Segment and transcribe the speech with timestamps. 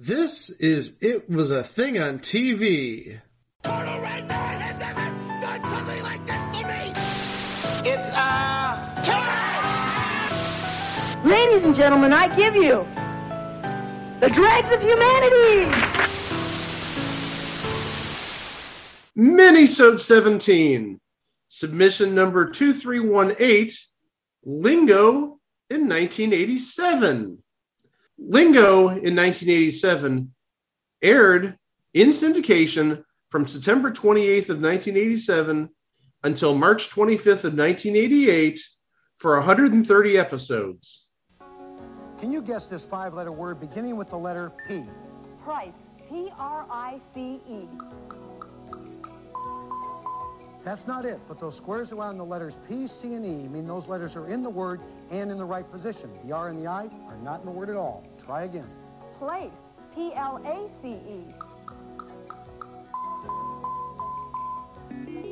[0.00, 3.20] This is It Was a Thing on TV.
[3.64, 6.92] Total Red Man has ever done something like this to me!
[7.90, 10.28] It's, uh, time!
[11.28, 12.86] Ladies and gentlemen, I give you
[14.20, 15.66] the dregs of humanity!
[19.16, 21.00] Minisode 17.
[21.48, 23.70] Submission number 2318.
[24.44, 25.40] Lingo
[25.70, 27.37] in 1987.
[28.30, 30.34] Lingo in 1987
[31.00, 31.56] aired
[31.94, 35.70] in syndication from September 28th of 1987
[36.24, 38.60] until March 25th of 1988
[39.16, 41.06] for 130 episodes.
[42.20, 44.84] Can you guess this five-letter word beginning with the letter P?
[45.42, 45.72] Price.
[46.10, 47.68] P R I C E.
[50.64, 53.86] That's not it, but those squares around the letters P, C, and E mean those
[53.86, 56.10] letters are in the word and in the right position.
[56.24, 58.04] The R and the I are not in the word at all.
[58.28, 58.68] Try again.
[59.18, 59.50] Place.
[59.94, 61.24] P L A C E.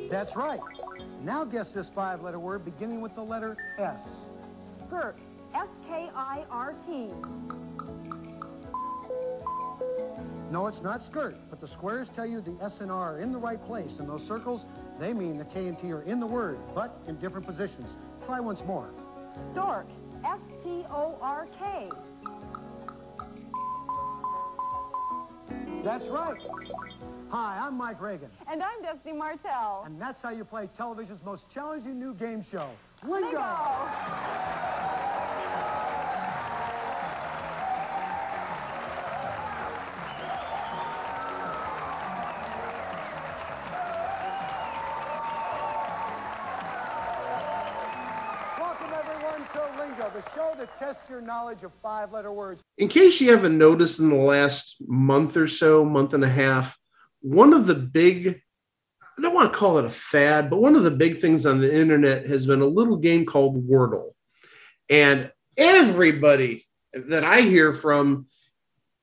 [0.09, 0.59] That's right.
[1.21, 3.99] Now guess this five-letter word beginning with the letter S.
[4.87, 5.15] Skirt.
[5.53, 7.11] S K I R T.
[10.49, 13.31] No, it's not skirt, but the squares tell you the S and R are in
[13.31, 14.63] the right place, and those circles,
[14.99, 17.89] they mean the K and T are in the word, but in different positions.
[18.25, 18.89] Try once more.
[19.53, 19.85] Stork.
[20.25, 20.39] S
[25.87, 26.37] That's right.
[27.29, 29.83] Hi, I'm Mike Reagan, And I'm Dusty Martell.
[29.85, 32.67] and that's how you play television's most challenging new game show,
[33.03, 33.27] Lingo.
[33.27, 33.39] Lingo.
[50.87, 52.61] Tests your knowledge of five-letter words.
[52.77, 56.77] In case you haven't noticed in the last month or so, month and a half,
[57.19, 58.41] one of the big,
[59.17, 61.59] I don't want to call it a fad, but one of the big things on
[61.59, 64.13] the internet has been a little game called Wordle.
[64.89, 68.27] And everybody that I hear from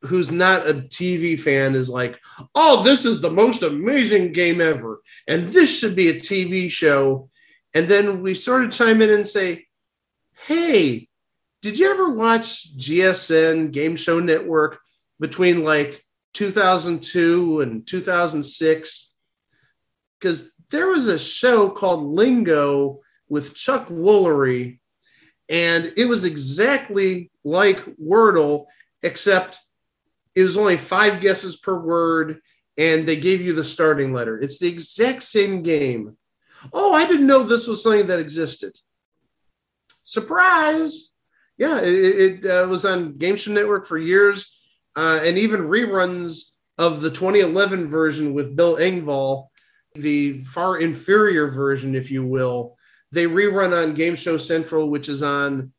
[0.04, 2.19] who's not a TV fan is like,
[2.54, 5.03] oh, this is the most amazing game ever.
[5.28, 7.28] And this should be a TV show.
[7.75, 9.66] And then we sort of chime in and say,
[10.47, 11.09] hey,
[11.64, 14.80] did you ever watch GSN Game Show Network
[15.19, 16.04] between like
[16.34, 19.14] 2002 and 2006?
[20.20, 24.80] Because there was a show called Lingo with Chuck Woolery,
[25.48, 28.66] and it was exactly like Wordle,
[29.03, 29.58] except
[30.34, 32.42] it was only five guesses per word,
[32.76, 34.38] and they gave you the starting letter.
[34.38, 36.19] It's the exact same game.
[36.74, 38.76] Oh, I didn't know this was something that existed.
[40.03, 41.12] Surprise!
[41.56, 44.59] Yeah, it, it uh, was on Game Show Network for years,
[44.97, 49.48] uh, and even reruns of the 2011 version with Bill Engvall,
[49.94, 52.76] the far inferior version, if you will.
[53.12, 55.72] They rerun on Game Show Central, which is on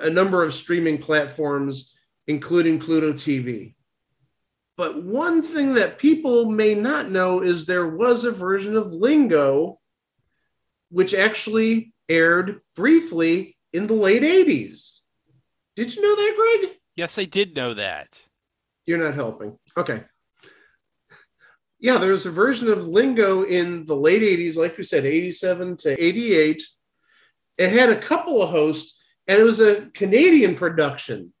[0.00, 1.94] a number of streaming platforms,
[2.26, 3.74] including Pluto TV.
[4.76, 9.78] But one thing that people may not know is there was a version of Lingo
[10.90, 14.98] which actually aired briefly in the late 80s.
[15.76, 16.76] Did you know that, Greg?
[16.96, 18.22] Yes, I did know that.
[18.86, 19.58] You're not helping.
[19.76, 20.02] Okay.
[21.80, 25.76] Yeah, there was a version of Lingo in the late 80s, like we said, 87
[25.78, 26.62] to 88.
[27.58, 31.32] It had a couple of hosts, and it was a Canadian production.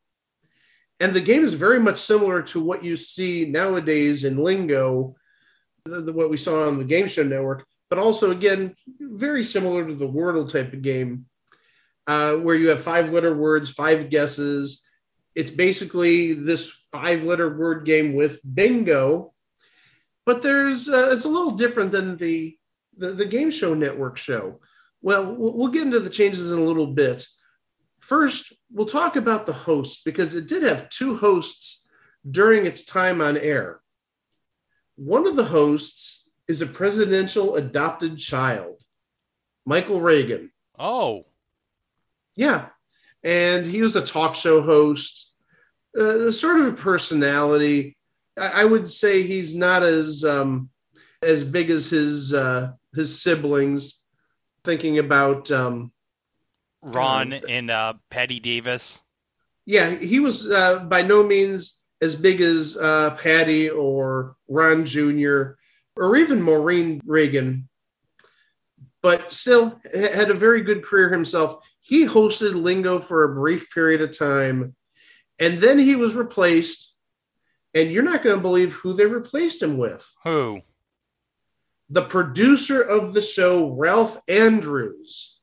[1.00, 5.14] And the game is very much similar to what you see nowadays in Lingo,
[5.84, 9.86] the, the- what we saw on the Game Show Network, but also, again, very similar
[9.86, 11.26] to the Wordle type of game,
[12.06, 14.82] uh, where you have five letter words, five guesses.
[15.34, 19.32] It's basically this five letter word game with bingo,
[20.26, 22.56] but there's uh, it's a little different than the,
[22.96, 24.60] the the Game Show Network show.
[25.00, 27.26] Well, we'll we'll get into the changes in a little bit.
[28.00, 31.88] First, we'll talk about the hosts because it did have two hosts
[32.28, 33.80] during its time on air.
[34.96, 38.82] One of the hosts is a presidential adopted child,
[39.64, 40.50] Michael Reagan.
[40.78, 41.26] Oh,
[42.36, 42.68] Yeah.
[43.22, 45.34] And he was a talk show host,
[45.98, 47.96] uh, sort of a personality.
[48.38, 50.70] I, I would say he's not as um,
[51.22, 54.00] as big as his uh, his siblings.
[54.64, 55.92] Thinking about um,
[56.82, 59.02] Ron Um, and uh, Patti Davis.
[59.66, 65.54] yeah, he was uh, by no means as big as uh, Patti or Ron Jr.
[65.96, 67.68] or even Maureen Reagan,
[69.02, 71.64] but still had a very good career himself.
[71.82, 74.74] He hosted Lingo for a brief period of time,
[75.38, 76.94] and then he was replaced
[77.74, 80.06] And you're not going to believe who they replaced him with.
[80.24, 80.60] Who?
[81.88, 85.38] The producer of the show, Ralph Andrews.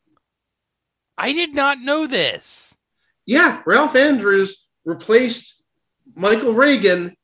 [1.17, 2.77] I did not know this.
[3.25, 5.63] Yeah, Ralph Andrews replaced
[6.15, 7.15] Michael Reagan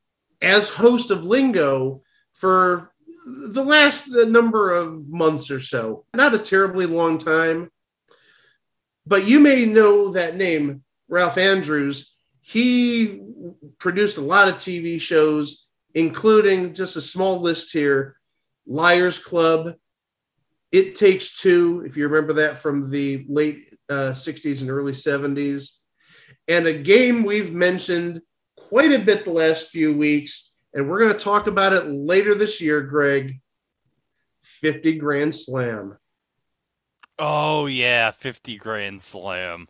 [0.42, 2.02] as host of Lingo
[2.34, 2.92] for
[3.26, 6.06] the last number of months or so.
[6.14, 7.70] Not a terribly long time.
[9.08, 12.16] But you may know that name, Ralph Andrews.
[12.42, 13.22] He
[13.78, 18.18] produced a lot of TV shows, including just a small list here
[18.68, 19.76] Liars Club,
[20.72, 25.80] It Takes Two, if you remember that from the late uh, 60s and early 70s,
[26.48, 28.22] and a game we've mentioned
[28.58, 32.34] quite a bit the last few weeks, and we're going to talk about it later
[32.34, 33.40] this year, Greg
[34.42, 35.98] 50 Grand Slam.
[37.18, 39.68] Oh yeah, fifty grand slam.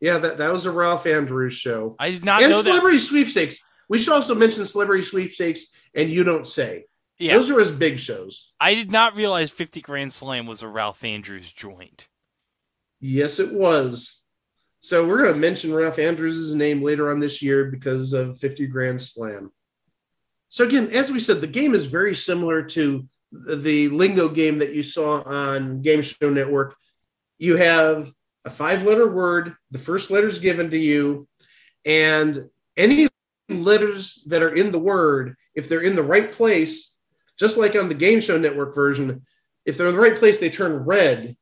[0.00, 1.94] Yeah, that, that was a Ralph Andrews show.
[1.98, 2.68] I did not and know that.
[2.68, 3.62] Celebrity Sweepstakes.
[3.88, 6.86] We should also mention Celebrity Sweepstakes and You Don't Say.
[7.18, 8.52] Yeah, Those are his big shows.
[8.58, 12.08] I did not realize fifty grand slam was a Ralph Andrews joint.
[13.00, 14.20] Yes, it was.
[14.80, 18.66] So we're going to mention Ralph Andrews' name later on this year because of 50
[18.66, 19.52] Grand Slam.
[20.48, 24.74] So again, as we said, the game is very similar to the lingo game that
[24.74, 26.76] you saw on Game Show Network.
[27.38, 28.10] You have
[28.44, 29.54] a five-letter word.
[29.70, 31.28] The first letter is given to you,
[31.84, 33.08] and any
[33.48, 36.96] letters that are in the word, if they're in the right place,
[37.38, 39.22] just like on the Game Show Network version,
[39.64, 41.36] if they're in the right place, they turn red.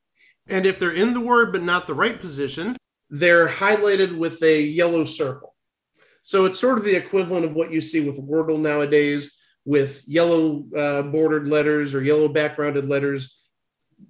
[0.49, 2.77] And if they're in the word but not the right position,
[3.11, 5.55] they're highlighted with a yellow circle.
[6.23, 9.37] So it's sort of the equivalent of what you see with Wordle nowadays,
[9.69, 13.39] with yellow uh, bordered letters or yellow backgrounded letters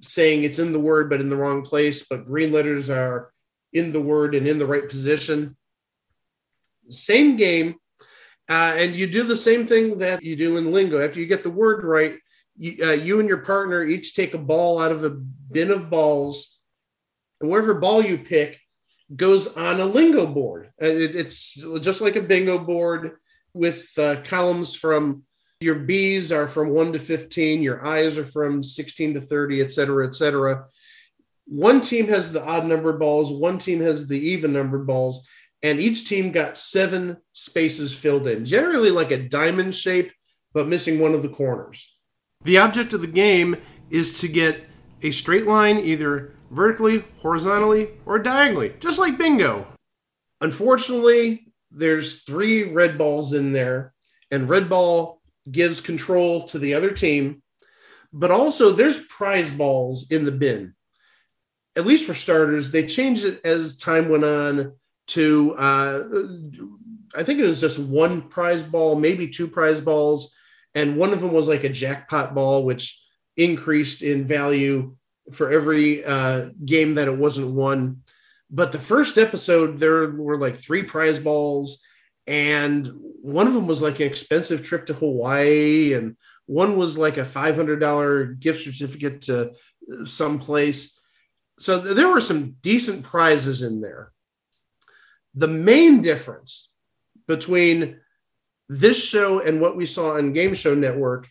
[0.02, 3.32] saying it's in the word but in the wrong place, but green letters are
[3.72, 5.56] in the word and in the right position.
[6.88, 7.74] Same game.
[8.48, 11.04] Uh, and you do the same thing that you do in lingo.
[11.04, 12.14] After you get the word right,
[12.56, 15.90] you, uh, you and your partner each take a ball out of a bin of
[15.90, 16.56] balls,
[17.40, 18.60] and whatever ball you pick
[19.14, 20.70] goes on a lingo board.
[20.78, 23.18] It, it's just like a bingo board
[23.54, 25.24] with uh, columns from
[25.60, 29.72] your B's are from 1 to 15, your I's are from 16 to 30, et
[29.72, 30.66] cetera, et cetera.
[31.46, 35.26] One team has the odd number balls, one team has the even number balls,
[35.62, 40.12] and each team got seven spaces filled in, generally like a diamond shape,
[40.52, 41.96] but missing one of the corners.
[42.44, 43.56] The object of the game
[43.90, 44.64] is to get
[45.02, 49.66] a straight line either vertically, horizontally, or diagonally, just like bingo.
[50.40, 53.92] Unfortunately, there's three red balls in there,
[54.30, 55.17] and red ball
[55.50, 57.42] gives control to the other team.
[58.12, 60.74] But also, there's prize balls in the bin.
[61.76, 64.72] At least for starters, they changed it as time went on
[65.08, 66.04] to, uh,
[67.14, 70.34] I think it was just one prize ball, maybe two prize balls.
[70.74, 73.00] And one of them was like a jackpot ball, which
[73.36, 74.96] increased in value
[75.32, 78.02] for every uh, game that it wasn't won.
[78.50, 81.80] But the first episode, there were like three prize balls,
[82.28, 82.92] and
[83.22, 86.16] one of them was like an expensive trip to Hawaii, and
[86.46, 89.52] one was like a $500 gift certificate to
[90.04, 90.98] someplace.
[91.58, 94.12] So th- there were some decent prizes in there.
[95.34, 96.72] The main difference
[97.26, 98.00] between
[98.68, 101.26] this show and what we saw on Game Show Network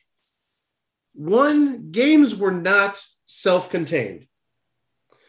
[1.17, 4.27] one, games were not self contained.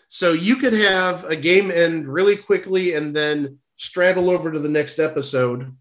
[0.08, 4.68] So you could have a game end really quickly and then straddle over to the
[4.68, 5.74] next episode.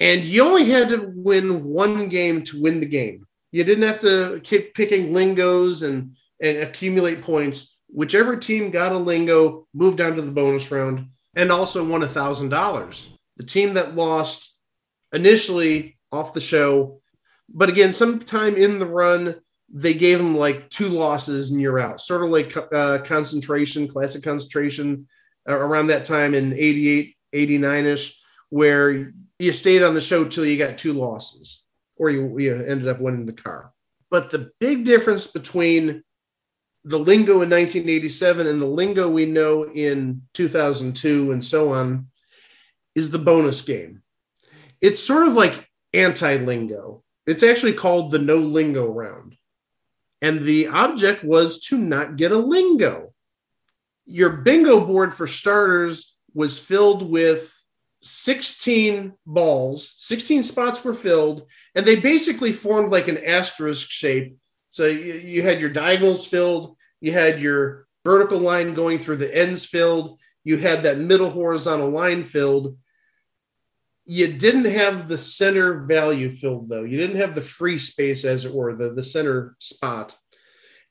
[0.00, 3.26] And you only had to win one game to win the game.
[3.52, 7.78] You didn't have to keep picking lingos and, and accumulate points.
[7.88, 12.08] Whichever team got a lingo moved on to the bonus round and also won a
[12.08, 13.08] $1,000.
[13.36, 14.54] The team that lost
[15.12, 17.00] initially off the show,
[17.48, 19.36] but again, sometime in the run,
[19.72, 24.22] they gave them like two losses and you're out, sort of like uh, concentration, classic
[24.22, 25.06] concentration
[25.46, 28.20] around that time in 88, 89 ish,
[28.50, 31.64] where you stayed on the show till you got two losses
[31.96, 33.72] or you, you ended up winning the car.
[34.10, 36.04] But the big difference between
[36.84, 42.08] the lingo in 1987 and the lingo we know in 2002 and so on
[42.94, 44.02] is the bonus game.
[44.80, 47.02] It's sort of like anti lingo.
[47.26, 49.36] It's actually called the no lingo round.
[50.20, 53.11] And the object was to not get a lingo.
[54.04, 57.52] Your bingo board, for starters, was filled with
[58.02, 64.36] 16 balls, 16 spots were filled, and they basically formed like an asterisk shape.
[64.70, 69.34] So you, you had your diagonals filled, you had your vertical line going through the
[69.34, 72.76] ends filled, you had that middle horizontal line filled.
[74.04, 76.82] You didn't have the center value filled though.
[76.82, 80.16] You didn't have the free space, as it were, the, the center spot.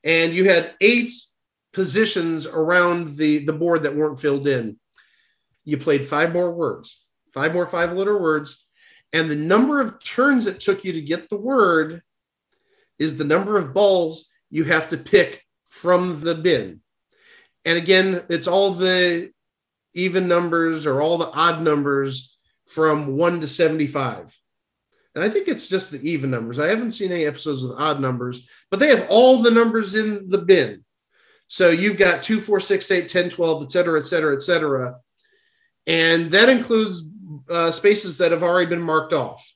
[0.02, 1.12] And you had eight
[1.72, 4.78] positions around the, the board that weren't filled in.
[5.64, 8.66] You played five more words, five more five letter words.
[9.12, 12.02] And the number of turns it took you to get the word
[12.98, 16.80] is the number of balls you have to pick from the bin.
[17.64, 19.30] And again, it's all the
[19.94, 24.36] even numbers or all the odd numbers from 1 to 75.
[25.14, 26.58] And I think it's just the even numbers.
[26.58, 30.28] I haven't seen any episodes with odd numbers, but they have all the numbers in
[30.28, 30.84] the bin.
[31.52, 34.94] So you've got 2, 4, 6, 8, 10, 12, et cetera, et cetera, et cetera.
[35.86, 37.06] And that includes
[37.46, 39.54] uh, spaces that have already been marked off.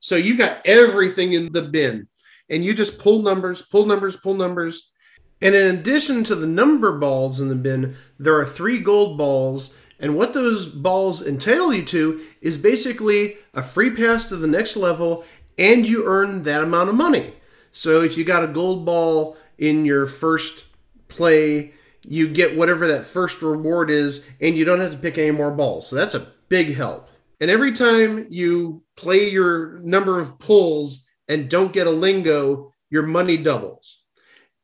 [0.00, 2.08] So you've got everything in the bin
[2.50, 4.92] and you just pull numbers, pull numbers, pull numbers.
[5.40, 9.74] And in addition to the number balls in the bin, there are three gold balls.
[9.98, 14.76] And what those balls entail you to is basically a free pass to the next
[14.76, 15.24] level,
[15.56, 17.32] and you earn that amount of money.
[17.70, 20.66] So if you got a gold ball in your first
[21.14, 25.30] play, you get whatever that first reward is, and you don't have to pick any
[25.30, 25.86] more balls.
[25.86, 27.08] So that's a big help.
[27.40, 33.04] And every time you play your number of pulls, and don't get a lingo, your
[33.04, 34.02] money doubles.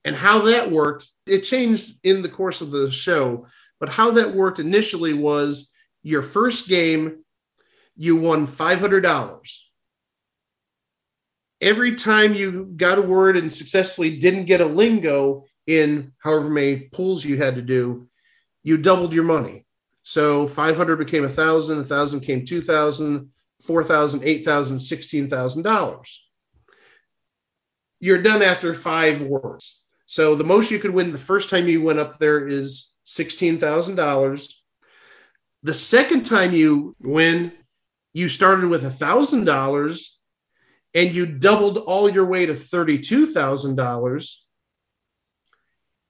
[0.05, 3.47] And how that worked, it changed in the course of the show,
[3.81, 5.71] but how that worked initially was
[6.03, 7.25] your first game,
[7.97, 9.41] you won $500.
[11.61, 16.77] Every time you got a word and successfully didn't get a lingo in however many
[16.77, 18.09] pulls you had to do,
[18.65, 19.67] you doubled your money.
[20.03, 23.31] So 500 became a thousand, a thousand became 2,000,
[23.63, 26.07] 4,000, 8,000, $16,000
[28.01, 29.83] you're done after five words.
[30.07, 34.53] So the most you could win the first time you went up there is $16,000.
[35.63, 37.53] The second time you win,
[38.13, 40.09] you started with $1,000
[40.95, 44.35] and you doubled all your way to $32,000.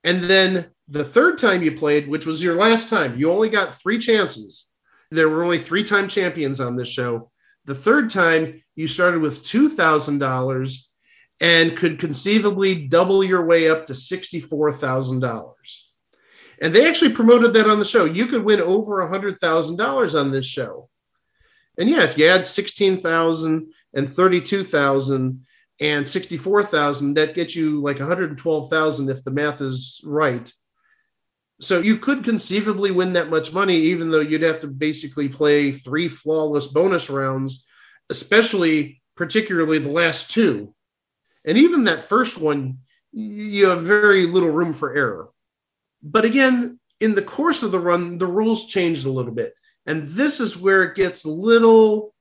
[0.08, 3.74] And then the third time you played, which was your last time, you only got
[3.74, 4.68] three chances.
[5.10, 7.30] There were only three time champions on this show.
[7.66, 10.78] The third time you started with $2,000
[11.42, 15.52] and could conceivably double your way up to $64,000.
[16.62, 18.06] And they actually promoted that on the show.
[18.06, 20.88] You could win over $100,000 on this show.
[21.76, 25.44] And yeah, if you add 16,000 and 32,000
[25.80, 30.52] and 64,000, that gets you like 112,000 if the math is right.
[31.60, 35.72] So you could conceivably win that much money, even though you'd have to basically play
[35.72, 37.66] three flawless bonus rounds,
[38.10, 40.74] especially particularly the last two
[41.44, 42.80] and even that first one,
[43.12, 45.30] you have very little room for error.
[46.02, 49.54] But again, in the course of the run, the rules changed a little bit.
[49.86, 52.14] And this is where it gets a little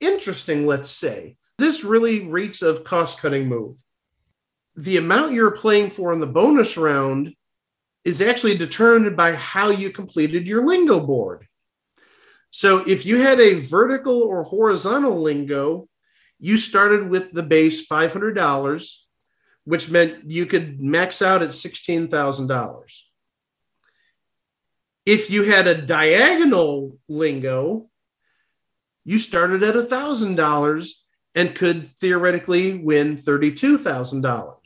[0.00, 1.36] interesting, let's say.
[1.58, 3.76] This really reeks of cost cutting move.
[4.76, 7.34] The amount you're playing for in the bonus round
[8.04, 11.48] is actually determined by how you completed your lingo board.
[12.50, 15.88] So if you had a vertical or horizontal lingo,
[16.38, 18.94] you started with the base $500,
[19.64, 23.02] which meant you could max out at $16,000.
[25.04, 27.90] If you had a diagonal lingo,
[29.04, 30.92] you started at $1,000
[31.38, 34.56] and could theoretically win $32,000.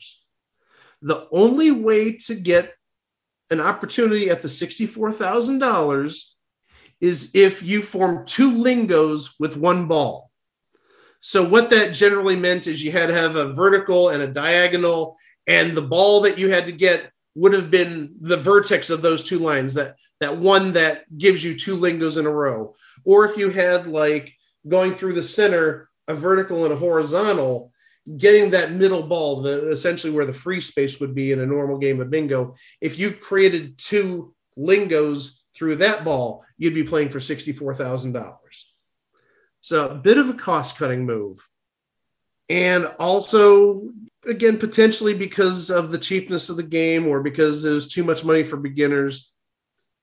[1.03, 2.73] The only way to get
[3.51, 6.29] an opportunity at the $64,000
[6.99, 10.31] is if you form two lingos with one ball.
[11.19, 15.15] So what that generally meant is you had to have a vertical and a diagonal,
[15.45, 19.21] and the ball that you had to get would have been the vertex of those
[19.21, 22.73] two lines, that that one that gives you two lingos in a row.
[23.05, 24.33] Or if you had like
[24.67, 27.71] going through the center, a vertical and a horizontal,
[28.17, 31.77] getting that middle ball, the essentially where the free space would be in a normal
[31.77, 32.55] game of bingo.
[32.81, 38.73] If you created two lingos through that ball, you'd be playing for sixty-four thousand dollars.
[39.61, 41.47] So a bit of a cost cutting move.
[42.49, 43.89] And also,
[44.27, 48.25] again, potentially because of the cheapness of the game or because it was too much
[48.25, 49.31] money for beginners,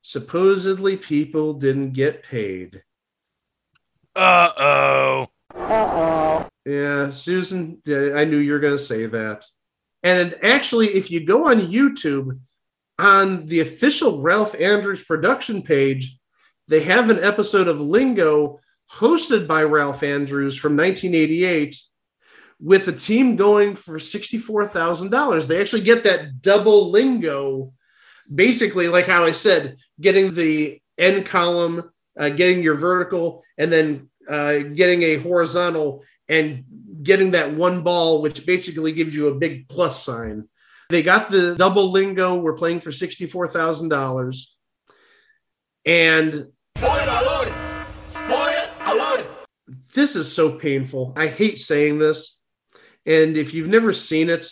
[0.01, 2.81] supposedly people didn't get paid.
[4.15, 5.27] Uh oh.
[6.65, 9.45] Yeah, Susan, I knew you were going to say that.
[10.03, 12.39] And actually, if you go on YouTube,
[12.99, 16.17] on the official Ralph Andrews production page,
[16.67, 18.59] they have an episode of Lingo
[18.91, 21.75] hosted by Ralph Andrews from 1988
[22.59, 25.47] with a team going for $64,000.
[25.47, 27.73] They actually get that double lingo,
[28.33, 34.09] basically, like how I said, getting the end column uh, getting your vertical and then
[34.31, 36.63] uh, getting a horizontal and
[37.03, 40.47] getting that one ball, which basically gives you a big plus sign.
[40.89, 42.35] They got the double lingo.
[42.35, 44.55] We're playing for sixty-four thousand dollars,
[45.85, 46.33] and
[49.93, 51.13] this is so painful.
[51.15, 52.41] I hate saying this,
[53.05, 54.45] and if you've never seen it,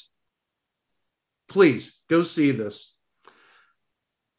[1.48, 2.96] please go see this.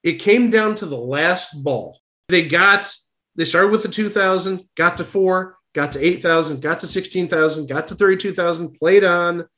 [0.03, 2.01] It came down to the last ball.
[2.29, 2.93] They got.
[3.41, 7.67] They started with the two thousand, got to four, got to 8,000, got to 16,000,
[7.67, 9.49] got to 32,000, played on.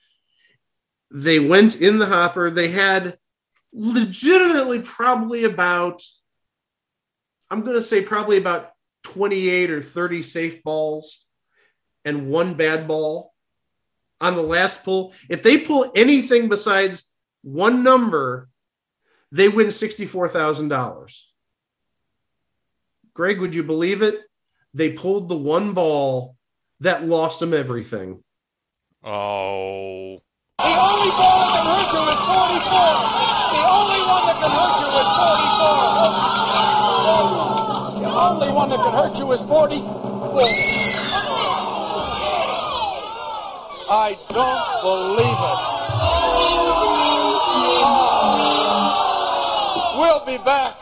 [1.11, 2.49] They went in the hopper.
[2.49, 3.19] They had
[3.73, 6.01] legitimately probably about,
[7.51, 8.71] I'm going to say probably about
[9.03, 11.27] 28 or 30 safe balls
[12.05, 13.35] and one bad ball
[14.21, 15.13] on the last pull.
[15.29, 17.11] If they pull anything besides
[17.43, 18.49] one number,
[19.33, 21.23] they win $64,000.
[23.15, 24.21] Greg, would you believe it?
[24.75, 26.35] they pulled the one ball
[26.81, 28.23] that lost them everything.
[29.05, 30.23] Oh.
[30.59, 32.73] The only ball that can hurt you is 44.
[33.53, 38.01] The only one that can hurt you is 44.
[38.01, 40.43] The only one that can hurt you is 44.
[43.95, 45.59] I don't believe it.
[49.99, 50.82] We'll be back.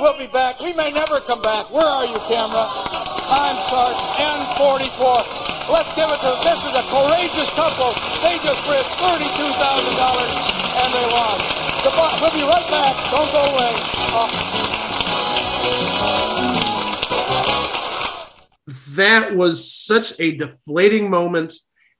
[0.00, 0.58] We'll be back.
[0.60, 1.70] We may never come back.
[1.70, 2.64] Where are you, camera?
[2.64, 5.68] I'm Sarge N44.
[5.68, 7.92] Let's give it to this is a courageous couple.
[8.24, 10.32] They just risked thirty-two thousand dollars
[10.80, 11.44] and they lost.
[11.84, 12.16] Goodbye.
[12.16, 12.96] We'll be right back.
[13.12, 13.72] Don't go away.
[18.96, 21.52] That was such a deflating moment.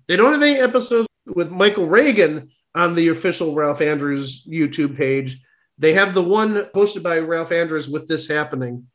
[0.09, 5.39] They don't have any episodes with Michael Reagan on the official Ralph Andrews YouTube page.
[5.81, 8.87] They have the one posted by Ralph Andrews with this happening.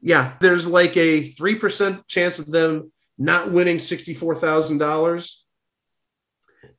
[0.00, 5.30] Yeah, there's like a 3% chance of them not winning $64,000.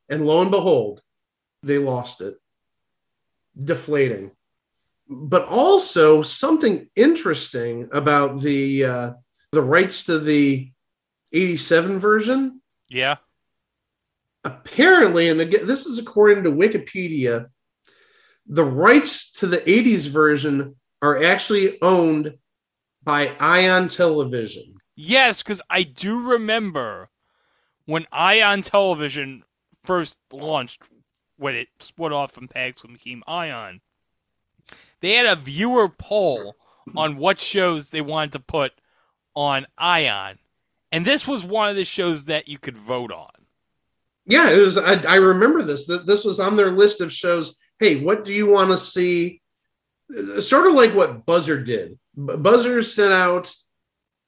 [0.10, 1.02] And lo and behold,
[1.64, 2.36] they lost it.
[3.58, 4.32] Deflating.
[5.08, 9.12] But also something interesting about the uh,
[9.54, 10.70] the rights to the
[11.32, 12.62] 87 version.
[12.90, 13.16] Yeah.
[14.44, 17.48] Apparently, and again, this is according to Wikipedia,
[18.48, 22.38] the rights to the 80s version are actually owned
[23.04, 24.76] by Ion Television.
[24.96, 27.10] Yes, because I do remember
[27.86, 29.44] when Ion Television
[29.84, 30.82] first launched,
[31.38, 33.82] when it split off from Pax and became Ion,
[35.02, 36.56] they had a viewer poll
[36.96, 38.74] on what shows they wanted to put
[39.36, 40.40] on Ion.
[40.92, 43.32] And this was one of the shows that you could vote on.
[44.26, 44.78] Yeah, it was.
[44.78, 45.86] I, I remember this.
[46.06, 49.42] This was on their list of shows hey, what do you want to see?
[50.40, 51.98] Sort of like what Buzzr did.
[52.18, 53.54] Buzzr sent out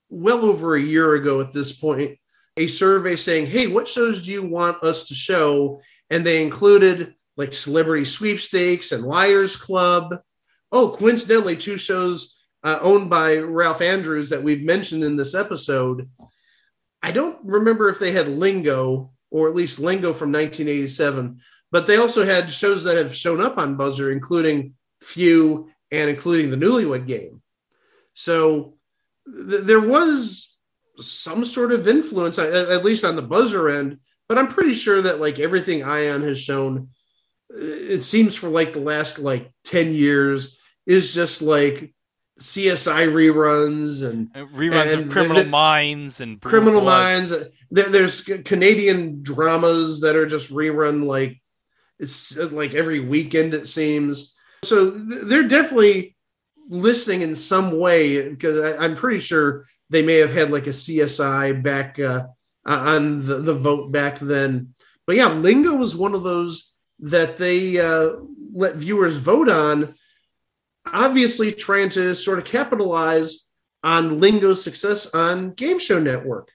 [0.09, 2.17] well over a year ago at this point
[2.57, 5.79] a survey saying, hey, what shows do you want us to show?
[6.09, 10.19] And they included like Celebrity Sweepstakes and Liars Club.
[10.71, 16.09] Oh, coincidentally, two shows uh, owned by Ralph Andrews that we've mentioned in this episode.
[17.03, 21.39] I don't remember if they had Lingo or at least Lingo from 1987,
[21.71, 26.49] but they also had shows that have shown up on Buzzr, including Feud and including
[26.49, 27.41] the Newlywed Game.
[28.13, 28.77] So
[29.25, 30.55] th- there was
[30.99, 33.99] some sort of influence, at, at least on the Buzzr end.
[34.27, 36.89] But I'm pretty sure that like everything Ion has shown,
[37.53, 41.93] uh, it seems for like the last like ten years is just like
[42.39, 47.31] CSI reruns and uh, reruns and of Criminal Minds and Criminal Bloods.
[47.31, 47.49] Minds.
[47.71, 51.41] There, there's Canadian dramas that are just rerun like
[51.99, 54.35] it's like every weekend it seems.
[54.63, 56.15] So they're definitely
[56.69, 61.61] listening in some way because I'm pretty sure they may have had like a CSI
[61.63, 62.23] back uh,
[62.65, 64.73] on the, the vote back then.
[65.05, 68.17] But yeah, Lingo was one of those that they uh,
[68.53, 69.93] let viewers vote on,
[70.91, 73.47] obviously trying to sort of capitalize
[73.83, 76.51] on Lingo's success on Game Show Network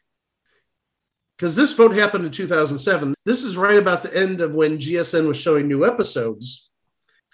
[1.42, 3.16] because this vote happened in 2007.
[3.24, 6.70] This is right about the end of when GSN was showing new episodes.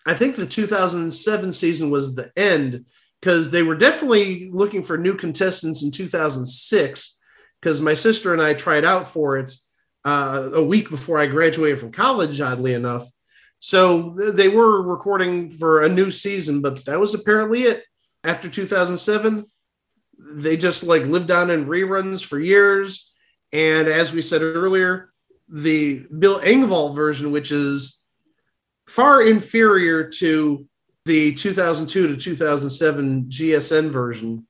[0.07, 2.87] I think the 2007 season was the end
[3.21, 7.19] because they were definitely looking for new contestants in 2006
[7.61, 9.53] because my sister and I tried out for it
[10.07, 13.07] uh, a week before I graduated from college, oddly enough.
[13.59, 17.85] So they were recording for a new season, but that was apparently it.
[18.25, 19.45] After 2007,
[20.33, 23.08] they just like lived on in reruns for years
[23.53, 25.11] and as we said earlier,
[25.49, 28.01] the Bill Engvall version, which is
[28.87, 30.67] far inferior to
[31.05, 34.47] the 2002 to 2007 GSN version,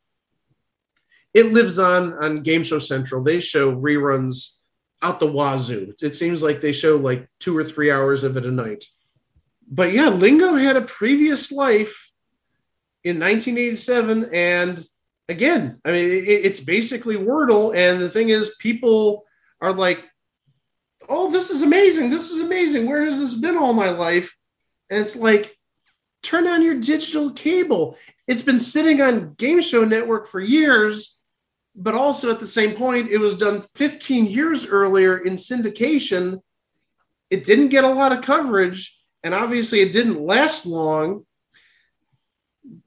[1.34, 3.22] it lives on on Game Show Central.
[3.22, 4.56] They show reruns
[5.02, 5.94] out the wazoo.
[6.02, 8.84] It seems like they show like two or three hours of it a night.
[9.70, 12.11] But yeah, Lingo had a previous life
[13.04, 14.84] in 1987, and
[15.28, 17.74] again, I mean, it, it's basically Wordle.
[17.74, 19.24] And the thing is, people
[19.60, 20.02] are like,
[21.08, 22.10] "Oh, this is amazing!
[22.10, 22.86] This is amazing!
[22.86, 24.36] Where has this been all my life?"
[24.90, 25.56] And it's like,
[26.22, 27.96] turn on your digital cable.
[28.26, 31.18] It's been sitting on Game Show Network for years
[31.78, 36.40] but also at the same point, it was done 15 years earlier in syndication.
[37.30, 41.24] It didn't get a lot of coverage, and obviously it didn't last long.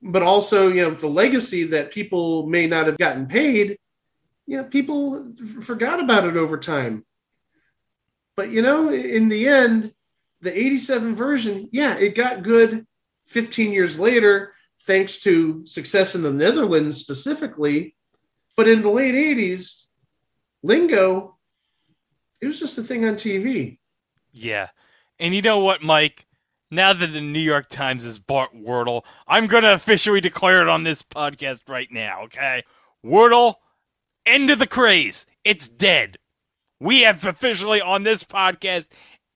[0.02, 3.78] But also, you know, the legacy that people may not have gotten paid,
[4.46, 7.06] you know, people forgot about it over time.
[8.36, 9.94] But you know, in the end,
[10.41, 12.86] the 87 version, yeah, it got good
[13.26, 17.96] 15 years later, thanks to success in the Netherlands specifically
[18.62, 19.86] but in the late 80s,
[20.62, 21.38] lingo,
[22.39, 23.80] it was just a thing on TV.
[24.32, 24.70] Yeah.
[25.20, 26.26] And you know what, Mike?
[26.71, 30.69] Now that the New York Times is Bart Wordle, I'm going to officially declare it
[30.69, 32.63] on this podcast right now, okay?
[33.05, 33.55] Wordle,
[34.25, 35.25] end of the craze.
[35.43, 36.17] It's dead.
[36.79, 38.88] We have officially on this podcast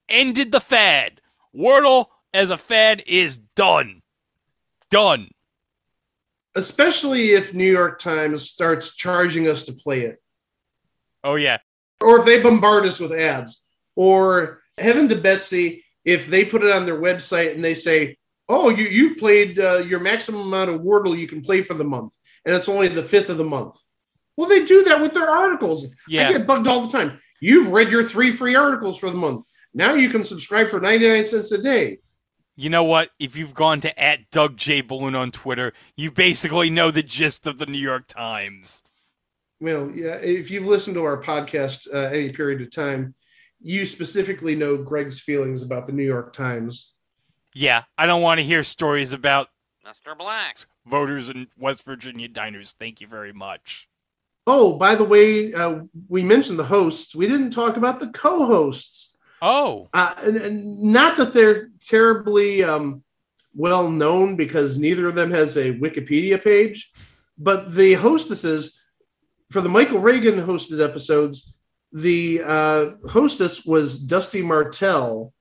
[0.07, 1.21] ended the fad.
[1.55, 4.01] Wordle as a fad is done.
[4.89, 5.29] Done
[6.55, 10.21] especially if New York Times starts charging us to play it.
[11.23, 11.57] Oh yeah.
[12.01, 13.61] Or if they bombard us with ads.
[13.95, 18.69] Or heaven to Betsy, if they put it on their website and they say, "Oh,
[18.69, 22.13] you you played uh, your maximum amount of Wordle you can play for the month,
[22.45, 23.75] and it's only the fifth of the month."
[24.37, 25.85] Well, they do that with their articles.
[26.07, 26.29] Yeah.
[26.29, 27.19] I get bugged all the time.
[27.41, 29.45] You've read your three free articles for the month.
[29.73, 31.99] Now you can subscribe for 99 cents a day
[32.55, 33.09] you know what?
[33.19, 37.47] If you've gone to at Doug J Balloon on Twitter, you basically know the gist
[37.47, 38.81] of the New York Times.
[39.59, 40.15] Well, yeah.
[40.15, 43.13] If you've listened to our podcast uh, any period of time,
[43.65, 46.93] you specifically know Greg's feelings about the New York Times.
[47.56, 49.47] Yeah, I don't want to hear stories about
[49.84, 50.15] Mr.
[50.15, 52.75] Black's voters in West Virginia diners.
[52.78, 53.89] Thank you very much.
[54.45, 57.15] Oh, by the way, uh, we mentioned the hosts.
[57.15, 59.15] We didn't talk about the co-hosts.
[59.41, 63.04] Oh, uh, and, and not that they're terribly um,
[63.56, 66.91] well known because neither of them has a Wikipedia page,
[67.36, 68.80] but the hostesses
[69.49, 71.56] for the Michael Reagan hosted episodes,
[71.91, 75.33] the uh, hostess was Dusty Martell,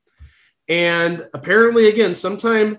[0.68, 2.78] and apparently, again, sometime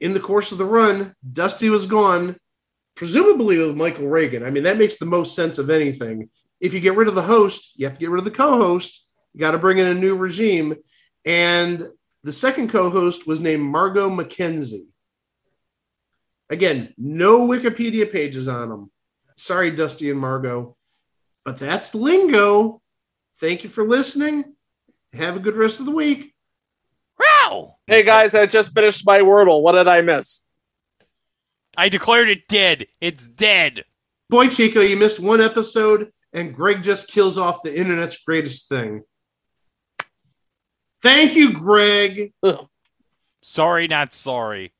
[0.00, 2.36] in the course of the run, Dusty was gone,
[2.94, 4.44] presumably with Michael Reagan.
[4.44, 6.30] I mean, that makes the most sense of anything.
[6.60, 9.04] If you get rid of the host, you have to get rid of the co-host
[9.34, 10.76] you got to bring in a new regime.
[11.26, 11.88] And
[12.22, 14.86] the second co host was named Margot McKenzie.
[16.48, 18.90] Again, no Wikipedia pages on them.
[19.36, 20.76] Sorry, Dusty and Margot.
[21.44, 22.80] But that's lingo.
[23.38, 24.54] Thank you for listening.
[25.12, 26.34] Have a good rest of the week.
[27.18, 27.76] Wow.
[27.86, 29.62] Hey guys, I just finished my Wordle.
[29.62, 30.42] What did I miss?
[31.76, 32.86] I declared it dead.
[33.00, 33.84] It's dead.
[34.30, 39.02] Boy, Chico, you missed one episode, and Greg just kills off the internet's greatest thing.
[41.02, 42.32] Thank you, Greg.
[43.42, 44.72] Sorry, not sorry.